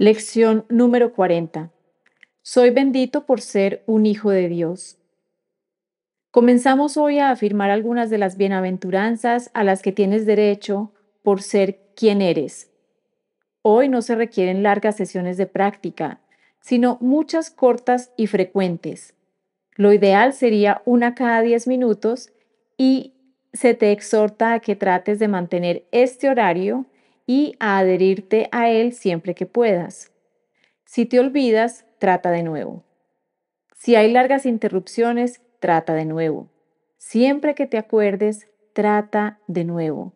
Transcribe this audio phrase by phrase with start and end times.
[0.00, 1.72] Lección número 40.
[2.42, 4.96] Soy bendito por ser un hijo de Dios.
[6.30, 10.92] Comenzamos hoy a afirmar algunas de las bienaventuranzas a las que tienes derecho
[11.24, 12.70] por ser quien eres.
[13.62, 16.20] Hoy no se requieren largas sesiones de práctica,
[16.60, 19.14] sino muchas cortas y frecuentes.
[19.74, 22.30] Lo ideal sería una cada 10 minutos
[22.76, 23.14] y
[23.52, 26.86] se te exhorta a que trates de mantener este horario
[27.28, 30.10] y a adherirte a él siempre que puedas.
[30.86, 32.84] Si te olvidas, trata de nuevo.
[33.76, 36.48] Si hay largas interrupciones, trata de nuevo.
[36.96, 40.14] Siempre que te acuerdes, trata de nuevo.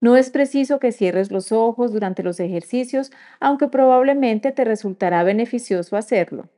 [0.00, 5.96] No es preciso que cierres los ojos durante los ejercicios, aunque probablemente te resultará beneficioso
[5.96, 6.48] hacerlo.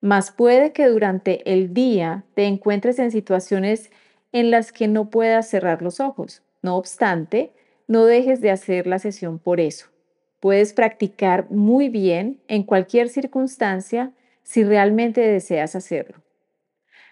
[0.00, 3.92] Mas puede que durante el día te encuentres en situaciones
[4.32, 6.42] en las que no puedas cerrar los ojos.
[6.60, 7.52] No obstante,
[7.88, 9.86] no dejes de hacer la sesión por eso.
[10.40, 16.22] Puedes practicar muy bien en cualquier circunstancia si realmente deseas hacerlo.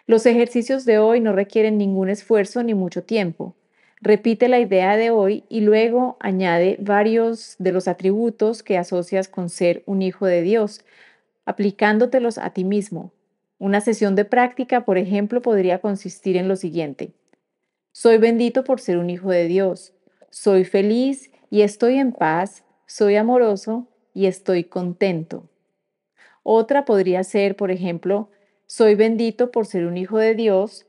[0.07, 3.57] Los ejercicios de hoy no requieren ningún esfuerzo ni mucho tiempo.
[4.01, 9.49] Repite la idea de hoy y luego añade varios de los atributos que asocias con
[9.49, 10.85] ser un hijo de Dios,
[11.47, 13.13] aplicándotelos a ti mismo.
[13.59, 17.13] Una sesión de práctica, por ejemplo, podría consistir en lo siguiente.
[17.93, 19.96] Soy bendito por ser un hijo de Dios
[20.31, 25.49] soy feliz y estoy en paz, soy amoroso y estoy contento.
[26.43, 28.31] Otra podría ser, por ejemplo,
[28.67, 30.87] soy bendito por ser un hijo de Dios,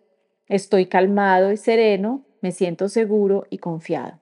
[0.48, 4.20] estoy calmado y sereno, me siento seguro y confiado.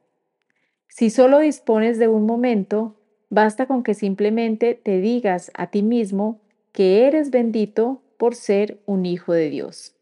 [0.87, 2.95] Si solo dispones de un momento,
[3.29, 6.39] basta con que simplemente te digas a ti mismo
[6.71, 9.94] que eres bendito por ser un hijo de Dios.